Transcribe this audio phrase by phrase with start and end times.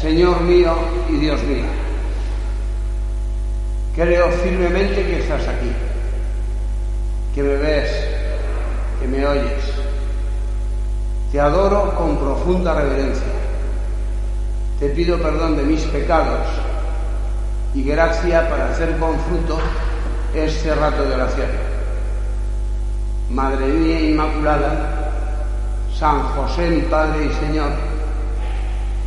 [0.00, 0.74] Señor mío
[1.08, 1.64] y Dios mío,
[3.94, 5.72] creo firmemente que estás aquí,
[7.34, 7.90] que me ves,
[9.00, 9.64] que me oyes.
[11.32, 13.26] Te adoro con profunda reverencia.
[14.78, 16.46] Te pido perdón de mis pecados
[17.74, 19.58] y gracia para hacer con fruto
[20.34, 21.65] este rato de oración.
[23.30, 25.10] Madre mía Inmaculada,
[25.98, 27.70] San José mi Padre y Señor,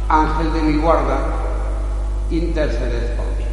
[0.09, 1.19] Ángel de mi guarda,
[2.29, 3.45] interceded por mí.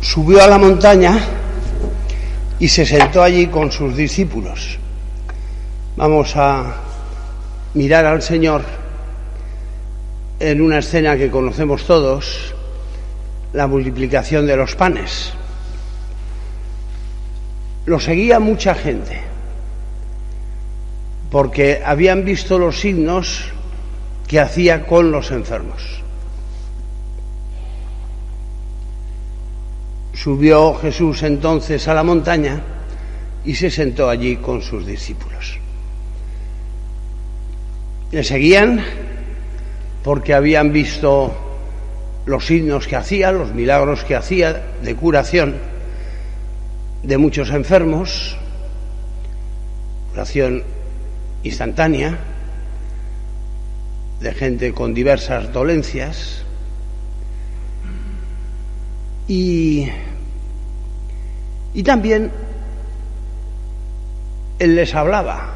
[0.00, 1.18] Subió a la montaña
[2.58, 4.78] y se sentó allí con sus discípulos.
[5.96, 6.76] Vamos a
[7.74, 8.62] mirar al Señor
[10.40, 12.54] en una escena que conocemos todos,
[13.52, 15.32] la multiplicación de los panes.
[17.86, 19.20] Lo seguía mucha gente,
[21.30, 23.44] porque habían visto los signos
[24.26, 26.03] que hacía con los enfermos.
[30.24, 32.58] Subió Jesús entonces a la montaña
[33.44, 35.58] y se sentó allí con sus discípulos.
[38.10, 38.82] Le seguían
[40.02, 41.30] porque habían visto
[42.24, 45.56] los signos que hacía, los milagros que hacía de curación
[47.02, 48.34] de muchos enfermos,
[50.12, 50.62] curación
[51.42, 52.18] instantánea,
[54.22, 56.44] de gente con diversas dolencias.
[59.28, 59.86] Y,
[61.74, 62.30] y también
[64.58, 65.50] Él les hablaba.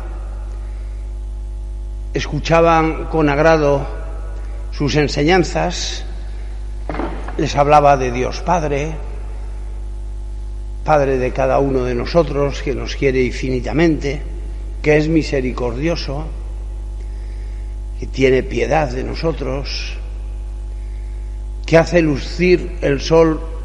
[2.12, 3.86] Escuchaban con agrado
[4.72, 6.04] sus enseñanzas,
[7.36, 8.92] les hablaba de Dios Padre,
[10.84, 14.20] Padre de cada uno de nosotros, que nos quiere infinitamente,
[14.82, 16.24] que es misericordioso,
[18.00, 19.94] que tiene piedad de nosotros,
[21.66, 23.57] que hace lucir el sol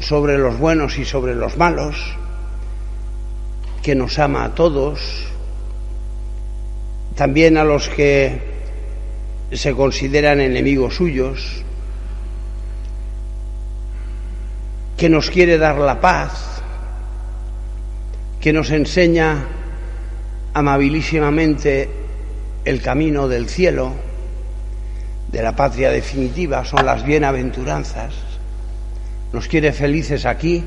[0.00, 1.96] sobre los buenos y sobre los malos,
[3.82, 5.26] que nos ama a todos,
[7.14, 8.40] también a los que
[9.52, 11.62] se consideran enemigos suyos,
[14.96, 16.62] que nos quiere dar la paz,
[18.40, 19.46] que nos enseña
[20.54, 21.88] amabilísimamente
[22.64, 23.92] el camino del cielo,
[25.30, 28.33] de la patria definitiva, son las bienaventuranzas.
[29.34, 30.62] Nos quiere felices aquí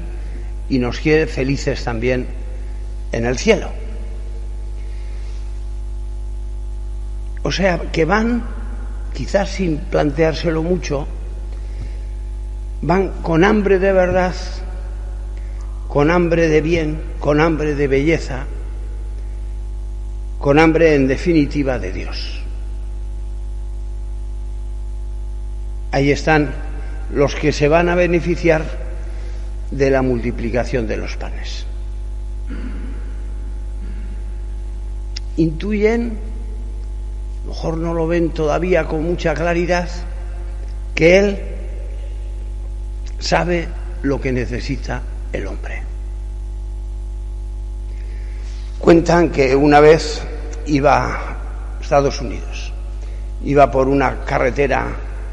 [0.67, 2.27] y nos quiere felices también
[3.13, 3.71] en el cielo.
[7.43, 8.43] O sea, que van,
[9.13, 11.07] quizás sin planteárselo mucho,
[12.81, 14.35] van con hambre de verdad,
[15.87, 18.47] con hambre de bien, con hambre de belleza,
[20.39, 22.41] con hambre en definitiva de Dios.
[25.93, 26.66] Ahí están
[27.11, 28.63] los que se van a beneficiar
[29.71, 31.65] de la multiplicación de los panes.
[35.37, 36.17] Intuyen
[37.47, 39.87] mejor no lo ven todavía con mucha claridad,
[40.93, 41.41] que Él
[43.19, 43.67] sabe
[44.03, 45.01] lo que necesita
[45.31, 45.81] el hombre.
[48.79, 50.21] Cuentan que una vez
[50.65, 51.37] iba a
[51.81, 52.73] Estados Unidos,
[53.43, 54.87] iba por una carretera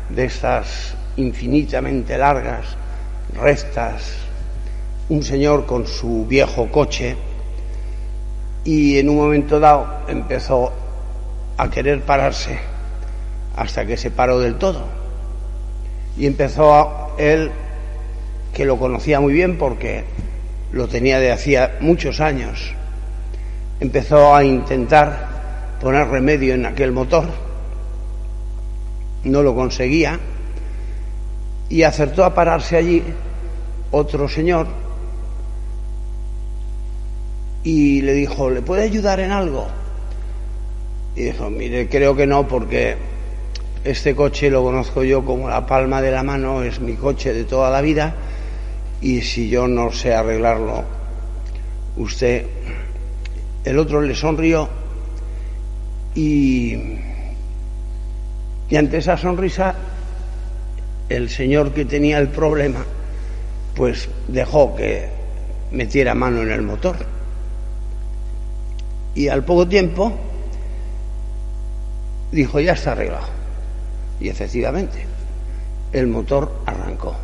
[0.08, 2.76] de estas infinitamente largas,
[3.34, 4.16] rectas,
[5.08, 7.16] un señor con su viejo coche
[8.64, 10.72] y en un momento dado empezó
[11.56, 12.58] a querer pararse
[13.56, 14.82] hasta que se paró del todo.
[16.16, 17.50] Y empezó a, él,
[18.52, 20.04] que lo conocía muy bien porque
[20.72, 22.72] lo tenía de hacía muchos años,
[23.80, 27.26] empezó a intentar poner remedio en aquel motor,
[29.24, 30.18] no lo conseguía
[31.68, 33.02] y acertó a pararse allí
[33.90, 34.66] otro señor
[37.62, 39.66] y le dijo, ¿le puede ayudar en algo?
[41.16, 42.96] Y dijo, mire, creo que no porque
[43.84, 47.44] este coche lo conozco yo como la palma de la mano, es mi coche de
[47.44, 48.14] toda la vida
[49.00, 50.84] y si yo no sé arreglarlo,
[51.96, 52.46] usted...
[53.64, 54.68] El otro le sonrió
[56.14, 56.74] y,
[58.68, 59.74] y ante esa sonrisa
[61.08, 62.84] el señor que tenía el problema
[63.74, 65.08] pues dejó que
[65.72, 66.96] metiera mano en el motor.
[69.14, 70.12] Y al poco tiempo
[72.32, 73.26] dijo, ya está arreglado.
[74.20, 75.04] Y efectivamente,
[75.92, 77.16] el motor arrancó.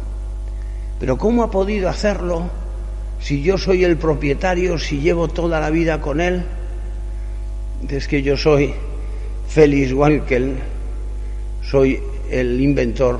[0.98, 2.50] Pero ¿cómo ha podido hacerlo
[3.20, 6.44] si yo soy el propietario, si llevo toda la vida con él?
[7.88, 8.74] Es que yo soy
[9.48, 10.56] Félix Wankel,
[11.62, 12.00] soy
[12.30, 13.18] el inventor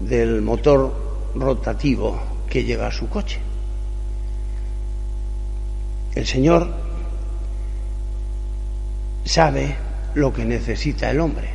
[0.00, 2.18] del motor rotativo
[2.48, 3.38] que lleva su coche.
[6.14, 6.68] El Señor
[9.24, 9.76] sabe
[10.14, 11.50] lo que necesita el hombre,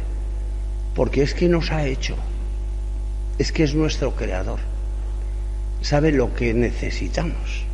[0.96, 2.16] porque es que nos ha hecho,
[3.38, 4.60] es que es nuestro creador,
[5.82, 7.66] sabe lo que necesitamos.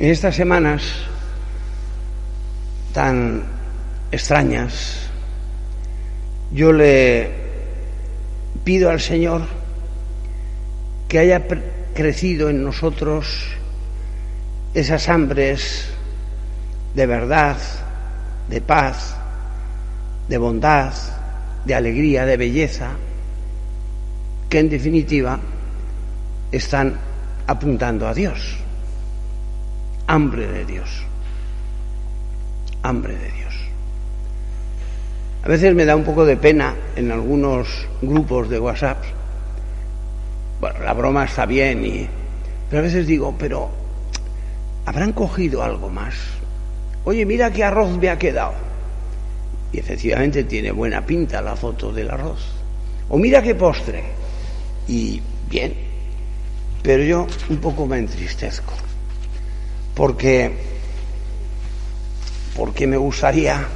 [0.00, 0.82] En estas semanas
[2.92, 3.44] tan
[4.10, 5.08] extrañas,
[6.52, 7.43] yo le
[8.64, 9.42] pido al Señor
[11.08, 11.46] que haya
[11.94, 13.46] crecido en nosotros
[14.72, 15.86] esas hambres
[16.94, 17.56] de verdad,
[18.48, 19.16] de paz,
[20.28, 20.92] de bondad,
[21.64, 22.90] de alegría, de belleza,
[24.48, 25.38] que en definitiva
[26.50, 26.94] están
[27.46, 28.56] apuntando a Dios.
[30.06, 31.04] Hambre de Dios.
[32.82, 33.43] Hambre de Dios.
[35.44, 37.68] A veces me da un poco de pena en algunos
[38.00, 39.04] grupos de WhatsApp.
[40.58, 42.08] Bueno, la broma está bien, y,
[42.70, 43.68] pero a veces digo, pero
[44.86, 46.14] ¿habrán cogido algo más?
[47.04, 48.54] Oye, mira qué arroz me ha quedado.
[49.70, 52.40] Y efectivamente tiene buena pinta la foto del arroz.
[53.10, 54.02] O mira qué postre.
[54.88, 55.20] Y
[55.50, 55.74] bien.
[56.82, 58.72] Pero yo un poco me entristezco.
[59.94, 60.52] Porque,
[62.56, 63.68] porque me gustaría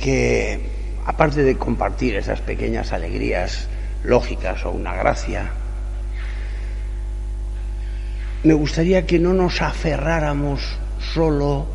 [0.00, 0.60] que,
[1.06, 3.68] aparte de compartir esas pequeñas alegrías
[4.02, 5.50] lógicas o una gracia,
[8.42, 11.66] me gustaría que no nos aferráramos solo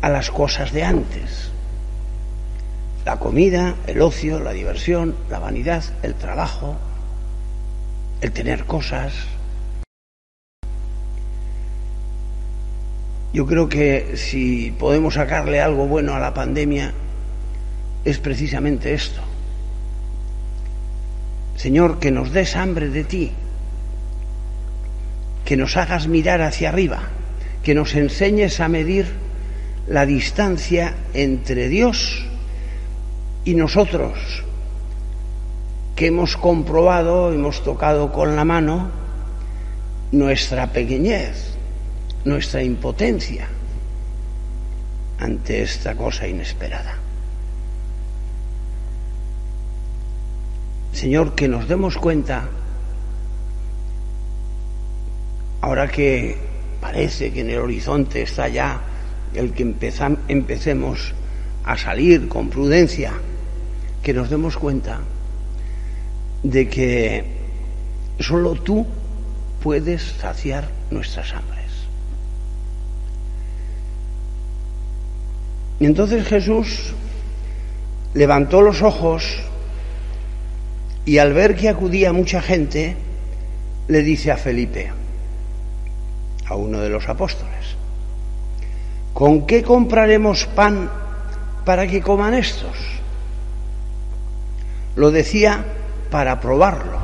[0.00, 1.50] a las cosas de antes.
[3.04, 6.76] La comida, el ocio, la diversión, la vanidad, el trabajo,
[8.20, 9.12] el tener cosas.
[13.32, 16.92] Yo creo que si podemos sacarle algo bueno a la pandemia
[18.04, 19.20] es precisamente esto.
[21.56, 23.30] Señor, que nos des hambre de ti,
[25.44, 27.02] que nos hagas mirar hacia arriba,
[27.62, 29.06] que nos enseñes a medir
[29.86, 32.24] la distancia entre Dios
[33.44, 34.42] y nosotros,
[35.94, 38.90] que hemos comprobado, hemos tocado con la mano
[40.10, 41.54] nuestra pequeñez,
[42.24, 43.46] nuestra impotencia
[45.18, 46.96] ante esta cosa inesperada.
[50.92, 52.48] Señor, que nos demos cuenta,
[55.60, 56.36] ahora que
[56.80, 58.80] parece que en el horizonte está ya
[59.34, 61.14] el que empecemos
[61.64, 63.12] a salir con prudencia,
[64.02, 65.00] que nos demos cuenta
[66.42, 67.24] de que
[68.18, 68.86] solo tú
[69.62, 71.62] puedes saciar nuestras hambres.
[75.80, 76.92] Y entonces Jesús
[78.14, 79.40] levantó los ojos
[81.04, 82.96] y al ver que acudía mucha gente,
[83.88, 84.90] le dice a Felipe,
[86.46, 87.76] a uno de los apóstoles,
[89.12, 90.90] ¿con qué compraremos pan
[91.64, 92.76] para que coman estos?
[94.94, 95.64] Lo decía
[96.10, 96.98] para probarlo.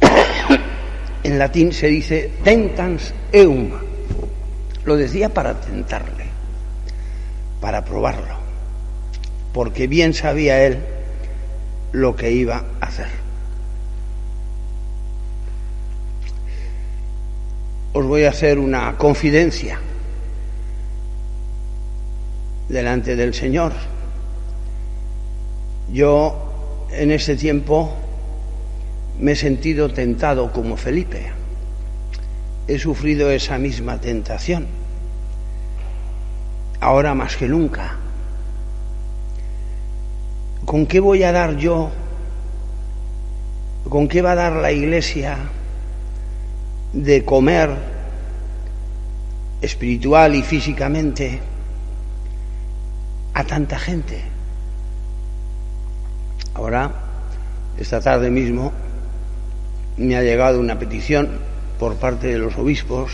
[1.22, 3.70] en latín se dice tentans eum.
[4.84, 6.24] Lo decía para tentarle,
[7.60, 8.34] para probarlo,
[9.52, 10.78] porque bien sabía él
[11.92, 13.08] lo que iba a hacer.
[17.92, 19.80] Os voy a hacer una confidencia
[22.68, 23.72] delante del Señor.
[25.92, 27.92] Yo en ese tiempo
[29.18, 31.32] me he sentido tentado como Felipe.
[32.68, 34.68] He sufrido esa misma tentación,
[36.80, 37.96] ahora más que nunca
[40.70, 41.90] ¿Con qué voy a dar yo?
[43.88, 45.36] ¿Con qué va a dar la iglesia
[46.92, 47.70] de comer
[49.60, 51.40] espiritual y físicamente
[53.34, 54.22] a tanta gente?
[56.54, 56.92] Ahora,
[57.76, 58.72] esta tarde mismo,
[59.96, 61.30] me ha llegado una petición
[61.80, 63.10] por parte de los obispos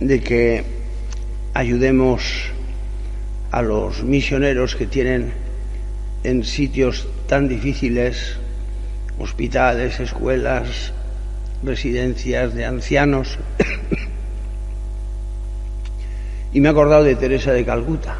[0.00, 0.64] de que
[1.54, 2.24] ayudemos
[3.50, 5.47] a los misioneros que tienen
[6.28, 8.36] en sitios tan difíciles,
[9.18, 10.92] hospitales, escuelas,
[11.62, 13.38] residencias de ancianos.
[16.52, 18.16] y me he acordado de Teresa de Calcuta.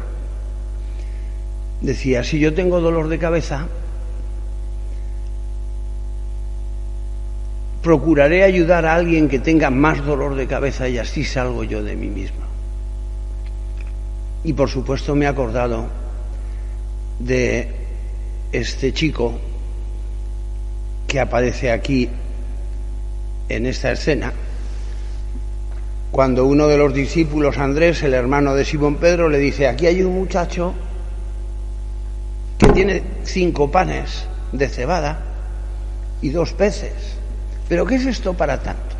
[1.81, 3.67] Decía, si yo tengo dolor de cabeza,
[7.83, 11.95] procuraré ayudar a alguien que tenga más dolor de cabeza y así salgo yo de
[11.95, 12.39] mí mismo.
[14.43, 15.87] Y por supuesto me he acordado
[17.19, 17.78] de
[18.51, 19.33] este chico
[21.07, 22.09] que aparece aquí
[23.49, 24.31] en esta escena,
[26.11, 30.01] cuando uno de los discípulos, Andrés, el hermano de Simón Pedro, le dice, aquí hay
[30.01, 30.73] un muchacho
[32.57, 35.19] que tiene cinco panes de cebada
[36.21, 37.17] y dos peces.
[37.67, 38.97] ¿Pero qué es esto para tantos?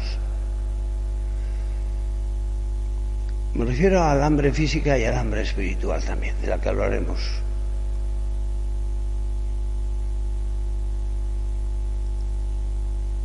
[3.55, 7.19] Me refiero al hambre física y al hambre espiritual también, de la que hablaremos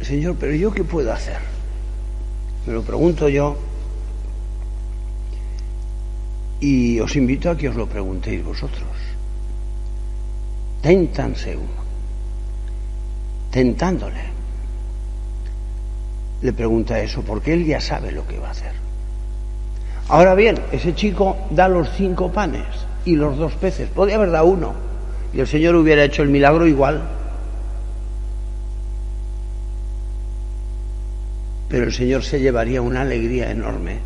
[0.04, 1.38] Señor, pero ¿yo qué puedo hacer?
[2.66, 3.56] Me lo pregunto yo
[6.60, 8.88] y os invito a que os lo preguntéis vosotros.
[10.80, 11.84] Téntanse uno.
[13.50, 14.34] Tentándole.
[16.42, 18.72] Le pregunta eso porque él ya sabe lo que va a hacer.
[20.08, 22.66] Ahora bien, ese chico da los cinco panes
[23.04, 23.88] y los dos peces.
[23.88, 24.74] Podría haber dado uno
[25.32, 27.02] y el Señor hubiera hecho el milagro igual.
[31.74, 33.98] Pero el Señor se llevaría una alegría enorme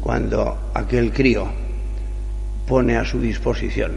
[0.00, 1.48] cuando aquel crío
[2.64, 3.96] pone a su disposición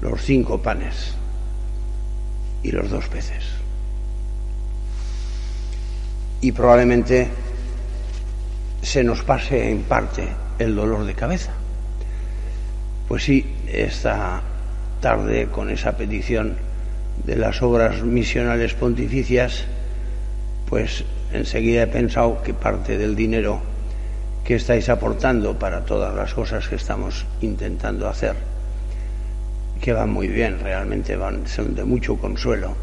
[0.00, 1.14] los cinco panes
[2.64, 3.44] y los dos peces.
[6.40, 7.28] Y probablemente
[8.82, 10.26] se nos pase en parte
[10.58, 11.52] el dolor de cabeza.
[13.06, 14.42] Pues sí, esta
[15.00, 16.56] tarde con esa petición
[17.24, 19.62] de las obras misionales pontificias,
[20.68, 23.60] pues enseguida he pensado que parte del dinero
[24.44, 28.36] que estáis aportando para todas las cosas que estamos intentando hacer,
[29.80, 32.74] que van muy bien, realmente van, son de mucho consuelo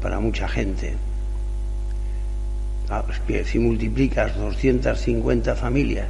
[0.00, 0.94] para mucha gente.
[2.88, 3.04] Ah,
[3.44, 6.08] si multiplicas 250 familias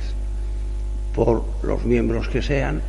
[1.14, 2.82] por los miembros que sean,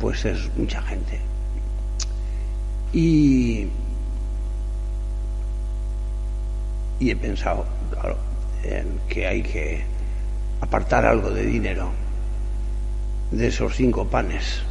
[0.00, 1.20] pues es mucha gente.
[2.92, 3.68] Y
[7.10, 7.66] he pensado,
[8.62, 9.82] en que hay que
[10.60, 11.90] apartar algo de dinero
[13.30, 14.62] de esos cinco panes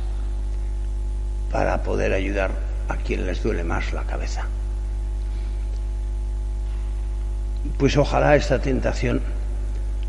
[1.52, 2.52] para poder ayudar
[2.88, 4.46] a quien les duele más la cabeza.
[7.78, 9.22] Pues ojalá esta tentación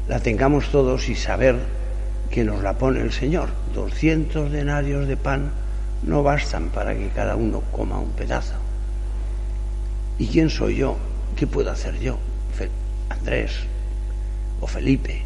[0.09, 1.57] la tengamos todos y saber
[2.31, 3.49] que nos la pone el Señor.
[3.75, 5.51] Doscientos denarios de pan
[6.03, 8.55] no bastan para que cada uno coma un pedazo.
[10.19, 10.97] ¿Y quién soy yo
[11.37, 12.19] ¿Qué puedo hacer yo?
[13.09, 13.53] Andrés
[14.61, 15.23] o Felipe.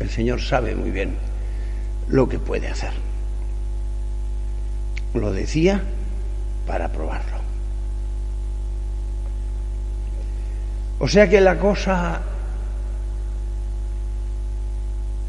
[0.00, 1.16] El Señor sabe muy bien
[2.08, 2.92] lo que puede hacer.
[5.14, 5.82] Lo decía
[6.66, 7.38] para probarlo.
[11.00, 12.20] O sea que la cosa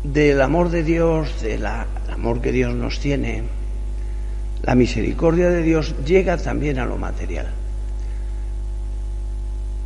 [0.04, 3.44] del amor de Dios, del amor que Dios nos tiene,
[4.64, 7.48] la misericordia de Dios llega también a lo material.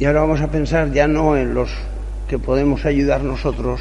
[0.04, 1.70] Y ahora vamos a pensar ya no en los
[2.28, 3.80] que podemos ayudar nosotros,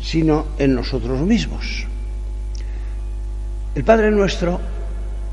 [0.00, 1.86] sino en nosotros mismos.
[3.74, 4.58] El Padre nuestro,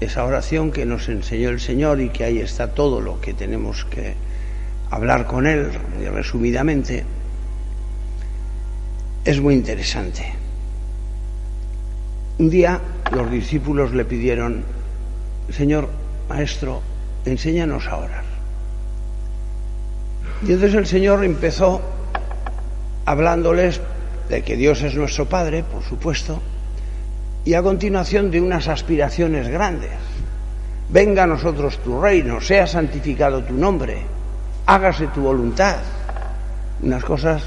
[0.01, 3.85] esa oración que nos enseñó el Señor y que ahí está todo lo que tenemos
[3.85, 4.15] que
[4.89, 5.71] hablar con Él,
[6.11, 7.05] resumidamente,
[9.23, 10.25] es muy interesante.
[12.37, 12.81] Un día
[13.13, 14.65] los discípulos le pidieron,
[15.51, 15.87] Señor,
[16.27, 16.81] Maestro,
[17.23, 18.30] enséñanos a orar.
[20.43, 21.81] Y entonces el Señor empezó
[23.05, 23.79] hablándoles
[24.29, 26.41] de que Dios es nuestro Padre, por supuesto,
[27.45, 29.91] y a continuación de unas aspiraciones grandes.
[30.89, 34.01] Venga a nosotros tu reino, sea santificado tu nombre,
[34.65, 35.77] hágase tu voluntad.
[36.81, 37.43] Unas cosas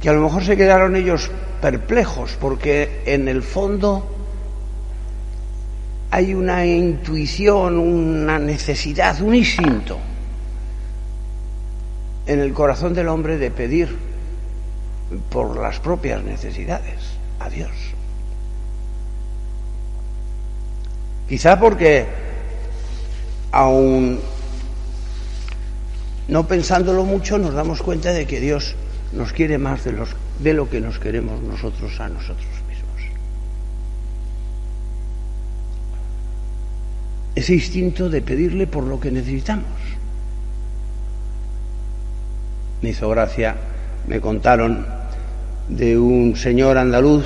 [0.00, 4.06] que a lo mejor se quedaron ellos perplejos, porque en el fondo
[6.12, 9.98] hay una intuición, una necesidad, un instinto
[12.28, 13.96] en el corazón del hombre de pedir
[15.30, 17.00] por las propias necesidades
[17.40, 17.70] a Dios.
[21.26, 22.06] Quizá porque
[23.50, 24.20] aún
[26.28, 28.76] no pensándolo mucho nos damos cuenta de que Dios
[29.12, 29.94] nos quiere más de,
[30.38, 33.02] de lo que nos queremos nosotros a nosotros mismos.
[37.34, 39.64] Ese instinto de pedirle por lo que necesitamos
[42.82, 43.56] me hizo gracia,
[44.06, 44.86] me contaron
[45.68, 47.24] de un señor andaluz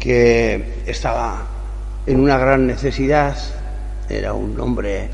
[0.00, 1.46] que estaba
[2.06, 3.36] en una gran necesidad,
[4.08, 5.08] era un hombre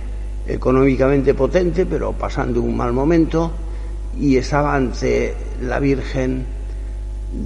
[0.47, 3.53] económicamente potente, pero pasando un mal momento,
[4.19, 6.47] y estaba ante la Virgen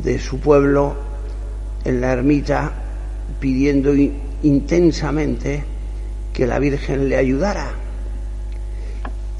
[0.03, 0.95] de su pueblo
[1.85, 2.73] en la ermita
[3.41, 3.93] pidiendo
[4.43, 5.65] intensamente
[6.33, 7.82] que la Virgen le ayudara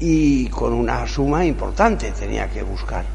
[0.05, 3.05] y con una suma importante tenía que buscar.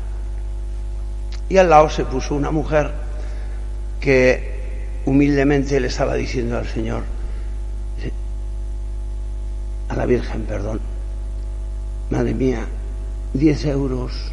[1.50, 2.90] Y al lado se puso una mujer
[4.00, 7.02] que humildemente le estaba diciendo al Señor,
[9.90, 10.80] a la Virgen, perdón,
[12.08, 12.66] Madre mía,
[13.34, 14.32] diez euros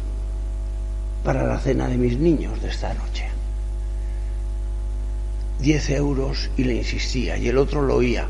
[1.24, 3.26] para la cena de mis niños de esta noche.
[5.58, 8.26] Diez euros y le insistía y el otro lo oía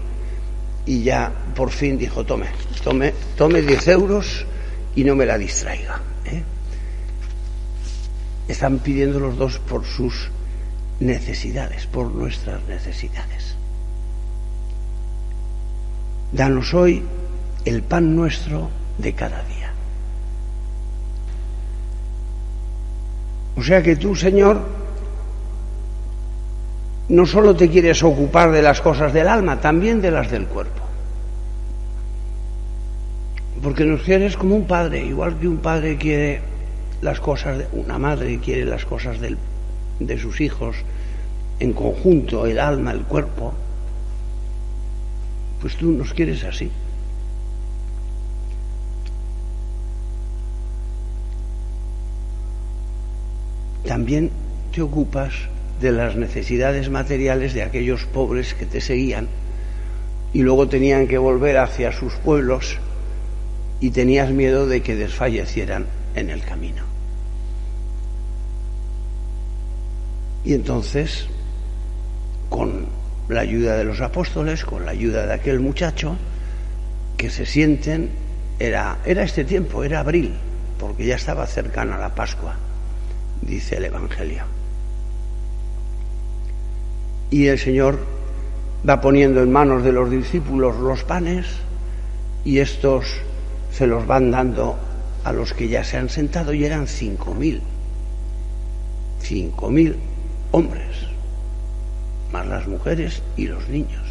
[0.86, 2.46] y ya por fin dijo, tome,
[2.82, 4.46] tome, tome 10 euros
[4.94, 6.00] y no me la distraiga.
[6.24, 6.42] ¿eh?
[8.48, 10.30] Están pidiendo los dos por sus
[11.00, 13.56] necesidades, por nuestras necesidades.
[16.32, 17.02] Danos hoy
[17.64, 19.72] el pan nuestro de cada día.
[23.56, 24.85] O sea que tú, Señor,
[27.08, 30.82] no solo te quieres ocupar de las cosas del alma, también de las del cuerpo.
[33.62, 36.40] Porque nos quieres como un padre, igual que un padre quiere
[37.00, 40.76] las cosas, de, una madre quiere las cosas de sus hijos
[41.58, 43.54] en conjunto, el alma, el cuerpo,
[45.60, 46.70] pues tú nos quieres así.
[53.86, 54.30] También
[54.72, 55.32] te ocupas
[55.80, 59.28] de las necesidades materiales de aquellos pobres que te seguían
[60.32, 62.78] y luego tenían que volver hacia sus pueblos
[63.80, 66.82] y tenías miedo de que desfallecieran en el camino.
[70.44, 71.26] Y entonces,
[72.48, 72.86] con
[73.28, 76.16] la ayuda de los apóstoles, con la ayuda de aquel muchacho,
[77.16, 78.10] que se sienten,
[78.58, 80.34] era, era este tiempo, era abril,
[80.78, 82.54] porque ya estaba cercana la Pascua,
[83.42, 84.55] dice el Evangelio
[87.30, 87.98] y el Señor
[88.88, 91.46] va poniendo en manos de los discípulos los panes
[92.44, 93.06] y estos
[93.72, 94.78] se los van dando
[95.24, 97.60] a los que ya se han sentado y eran cinco mil,
[99.20, 99.96] cinco mil
[100.52, 100.96] hombres,
[102.32, 104.06] más las mujeres y los niños.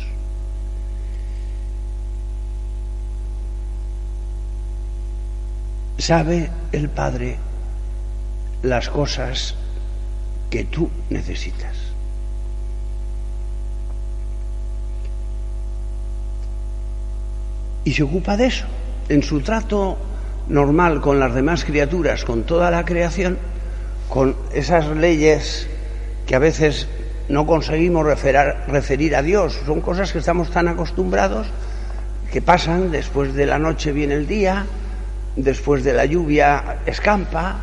[5.98, 7.38] Sabe el Padre
[8.62, 9.56] las cosas
[10.50, 11.85] que tú necesitas.
[17.86, 18.66] Y se ocupa de eso.
[19.08, 19.98] En su trato
[20.50, 23.38] normal con las demás criaturas, con toda la creación,
[24.10, 25.68] con esas leyes
[26.26, 26.88] que a veces
[27.30, 31.48] no conseguimos referir a Dios, son cosas que estamos tan acostumbrados
[32.32, 34.66] que pasan, después de la noche viene el día,
[35.36, 37.58] después de la lluvia escampa,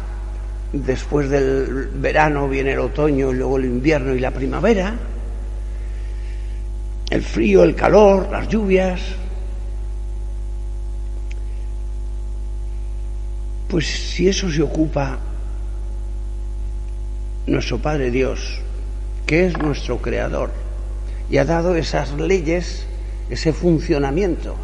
[0.73, 4.95] después del verano viene el otoño y luego el invierno y la primavera,
[7.11, 9.01] el frío, el calor, las lluvias,
[13.73, 15.19] Pues si eso se ocupa
[17.47, 18.61] nuestro Padre Dios,
[19.25, 20.53] que es nuestro Creador,
[21.31, 22.85] y ha dado esas leyes,
[23.31, 24.57] ese funcionamiento,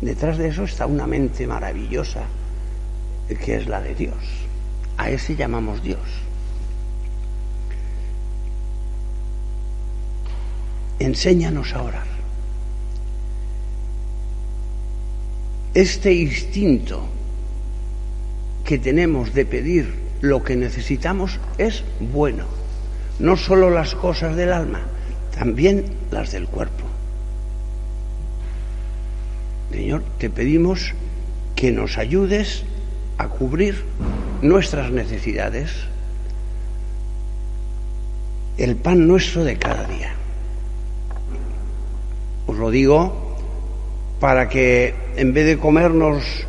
[0.00, 2.24] detrás de eso está una mente maravillosa,
[3.28, 4.16] que es la de Dios.
[4.96, 6.00] A ese llamamos Dios.
[10.98, 12.06] Enséñanos a orar.
[15.74, 17.19] Este instinto
[18.70, 22.44] que tenemos de pedir lo que necesitamos es bueno.
[23.18, 24.82] No solo las cosas del alma,
[25.36, 26.84] también las del cuerpo.
[29.72, 30.92] Señor, te pedimos
[31.56, 32.62] que nos ayudes
[33.18, 33.82] a cubrir
[34.40, 35.72] nuestras necesidades,
[38.56, 40.12] el pan nuestro de cada día.
[42.46, 43.36] Os lo digo
[44.20, 46.46] para que en vez de comernos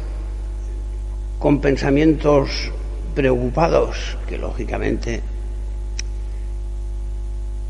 [1.41, 2.71] con pensamientos
[3.15, 5.23] preocupados, que lógicamente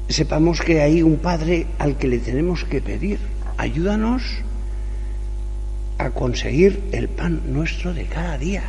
[0.10, 3.18] sepamos que hay un Padre al que le tenemos que pedir,
[3.58, 4.24] ayúdanos
[5.98, 8.64] a conseguir el pan nuestro de cada día.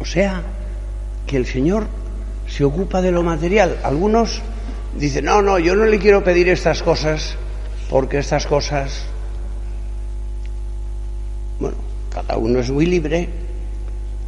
[0.00, 0.42] O sea,
[1.24, 1.86] que el Señor
[2.48, 3.78] se ocupa de lo material.
[3.84, 4.42] Algunos
[4.98, 7.36] dicen, no, no, yo no le quiero pedir estas cosas
[7.88, 9.04] porque estas cosas,
[12.28, 13.26] cada uno es muy libre,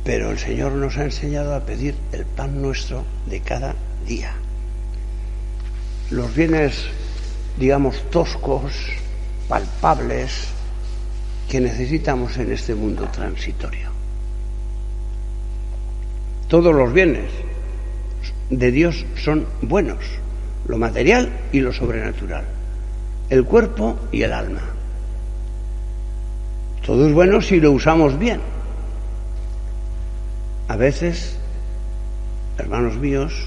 [0.04, 3.74] pero el Señor nos ha enseñado a pedir el pan nuestro de cada
[4.06, 4.32] día.
[6.08, 6.86] Los bienes,
[7.58, 8.72] digamos, toscos,
[9.48, 10.48] palpables,
[11.46, 13.90] que necesitamos en este mundo transitorio.
[16.48, 17.30] Todos los bienes
[18.48, 20.02] de Dios son buenos,
[20.66, 22.44] lo material y lo sobrenatural,
[23.28, 24.69] el cuerpo y el alma.
[26.90, 28.40] Todo es bueno si lo usamos bien.
[30.66, 31.38] A veces,
[32.58, 33.46] hermanos míos,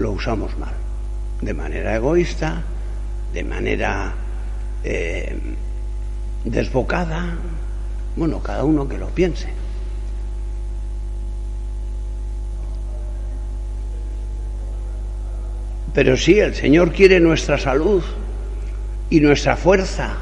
[0.00, 0.74] lo usamos mal,
[1.42, 2.64] de manera egoísta,
[3.32, 4.14] de manera
[4.82, 5.38] eh,
[6.44, 7.36] desbocada,
[8.16, 9.50] bueno, cada uno que lo piense.
[15.94, 18.02] Pero sí, el Señor quiere nuestra salud
[19.08, 20.16] y nuestra fuerza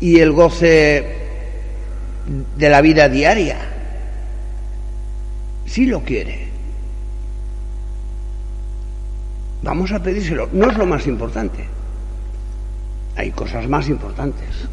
[0.00, 1.16] y el goce
[2.56, 3.58] de la vida diaria.
[5.66, 6.48] Sí lo quiere.
[9.62, 10.48] Vamos a pedírselo.
[10.52, 11.64] No es lo más importante.
[13.16, 14.68] Hay cosas más importantes.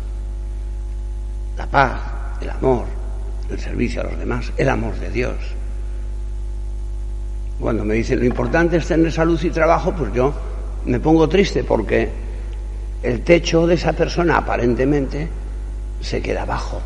[1.58, 2.00] La paz,
[2.42, 2.86] el amor,
[3.50, 5.36] el servicio a los demás, el amor de Dios.
[7.60, 10.34] Cuando me dicen lo importante es tener salud y trabajo, pues yo
[10.86, 12.25] me pongo triste porque
[13.06, 15.30] el techo de esa persona aparentemente
[16.02, 16.82] se queda bajo.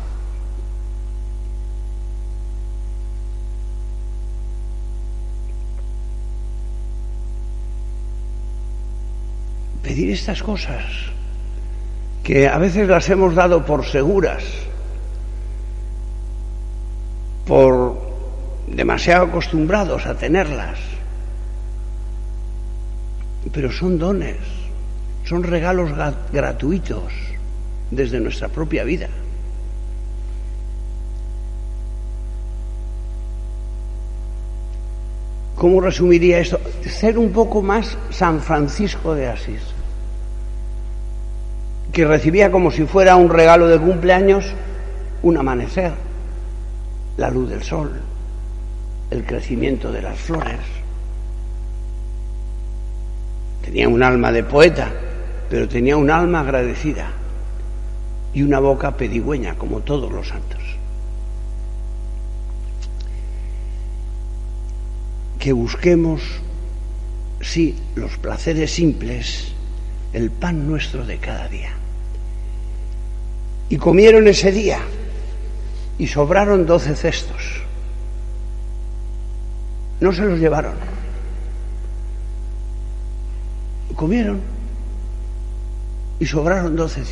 [9.82, 10.84] Pedir estas cosas,
[12.22, 14.44] que a veces las hemos dado por seguras,
[17.46, 17.98] por
[18.68, 20.78] demasiado acostumbrados a tenerlas.
[23.52, 24.59] Pero son dones,
[25.30, 25.92] son regalos
[26.32, 27.04] gratuitos
[27.88, 29.08] desde nuestra propia vida.
[35.54, 36.58] ¿Cómo resumiría esto?
[36.84, 39.62] Ser un poco más San Francisco de Asís,
[41.92, 44.46] que recibía como si fuera un regalo de cumpleaños
[45.22, 45.92] un amanecer,
[47.18, 48.00] la luz del sol,
[49.12, 50.58] el crecimiento de las flores.
[53.62, 54.90] Tenía un alma de poeta,
[55.50, 57.10] pero tenía un alma agradecida
[58.32, 60.62] y una boca pedigüeña, como todos los santos.
[65.40, 66.22] Que busquemos,
[67.40, 69.48] sí, los placeres simples,
[70.12, 71.72] el pan nuestro de cada día.
[73.70, 74.78] Y comieron ese día
[75.98, 77.60] y sobraron doce cestos.
[79.98, 80.74] No se los llevaron.
[83.96, 84.59] Comieron
[86.20, 87.02] y sobraron doce,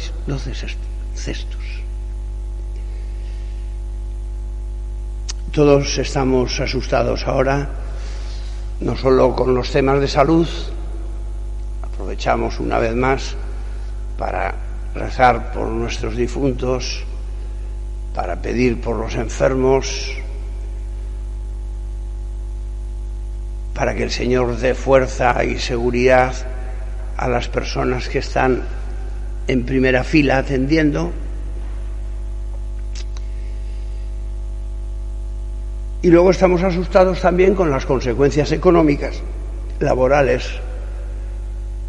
[1.14, 1.64] cestos.
[5.51, 7.68] Todos estamos asustados ahora,
[8.81, 10.47] no solo con los temas de salud,
[11.83, 13.35] aprovechamos una vez más
[14.18, 14.55] para
[14.94, 17.03] rezar por nuestros difuntos,
[18.14, 20.12] para pedir por los enfermos,
[23.75, 26.35] para que el Señor dé fuerza y seguridad
[27.16, 28.78] a las personas que están
[29.49, 31.11] en primera fila atendiendo.
[36.03, 39.21] Y luego estamos asustados también con las consecuencias económicas,
[39.81, 40.49] laborales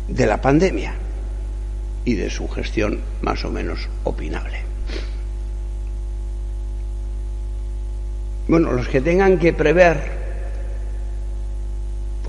[0.07, 0.95] de la pandemia
[2.05, 4.57] y de su gestión más o menos opinable.
[8.47, 10.19] Bueno, los que tengan que prever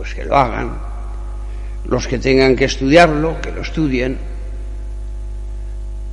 [0.00, 0.78] pues que lo hagan.
[1.86, 4.16] Los que tengan que estudiarlo, que lo estudien.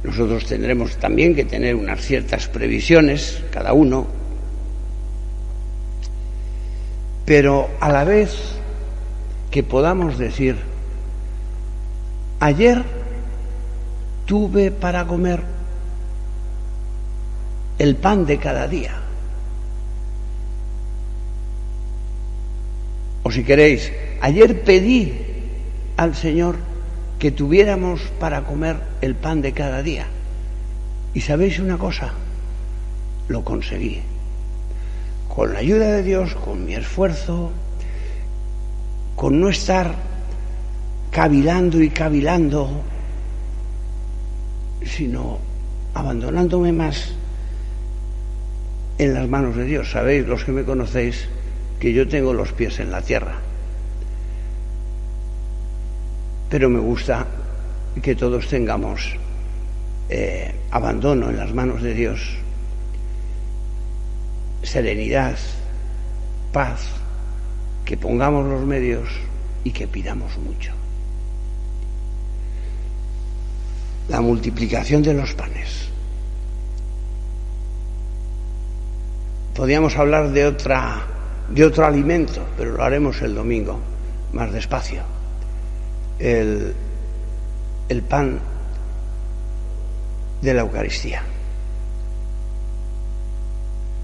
[0.04, 4.08] Nosotros tendremos también que tener unas ciertas previsiones, cada uno,
[7.26, 8.32] pero a la vez
[9.52, 10.56] que podamos decir,
[12.40, 12.84] ayer
[14.26, 15.42] tuve para comer
[17.80, 18.96] el pan de cada día.
[23.24, 25.14] O si queréis, ayer pedí
[25.98, 26.56] al Señor
[27.20, 30.08] que tuviéramos para comer el pan de cada día.
[31.14, 32.14] Y sabéis una cosa,
[33.28, 34.02] lo conseguí.
[35.28, 37.52] Con la ayuda de Dios, con mi esfuerzo,
[39.16, 39.96] con no estar
[41.12, 42.82] cavilando y cavilando,
[44.86, 45.40] sino
[45.96, 47.14] abandonándome más
[49.00, 49.90] en las manos de Dios.
[49.90, 51.28] Sabéis, los que me conocéis,
[51.80, 53.47] que yo tengo los pies en la tierra
[56.50, 57.26] pero me gusta
[58.02, 59.16] que todos tengamos
[60.10, 62.22] eh, abandono en las manos de Dios,
[64.64, 65.38] serenidad,
[66.54, 66.88] paz,
[67.84, 69.10] que pongamos los medios
[69.64, 70.72] y que pidamos mucho.
[74.10, 75.90] La multiplicación de los panes.
[79.54, 81.02] Podríamos hablar de otra
[81.50, 83.80] de otro alimento, pero lo haremos el domingo
[84.34, 85.17] más despacio
[86.20, 86.74] el,
[87.90, 88.40] el pan
[90.42, 91.24] de la Eucaristía.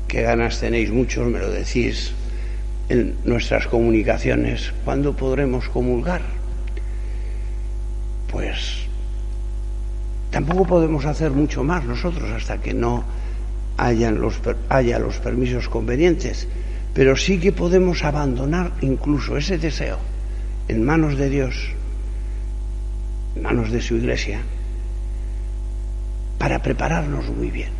[0.07, 2.13] Qué ganas tenéis muchos, me lo decís
[2.89, 4.73] en nuestras comunicaciones.
[4.85, 6.21] ¿Cuándo podremos comulgar?
[8.31, 8.85] Pues
[10.31, 13.03] tampoco podemos hacer mucho más nosotros hasta que no
[13.77, 16.47] hayan los, haya los permisos convenientes,
[16.93, 19.97] pero sí que podemos abandonar incluso ese deseo
[20.67, 21.73] en manos de Dios
[23.41, 24.41] manos de su iglesia,
[26.37, 27.71] para prepararnos muy bien,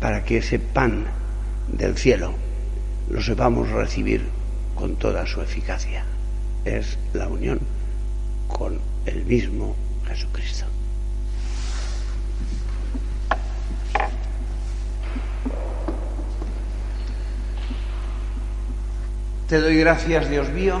[0.00, 1.06] para que ese pan
[1.68, 2.34] del cielo
[3.10, 4.24] lo sepamos recibir
[4.74, 6.04] con toda su eficacia.
[6.64, 7.60] Es la unión
[8.48, 10.66] con el mismo Jesucristo.
[19.48, 20.80] Te doy gracias, Dios mío,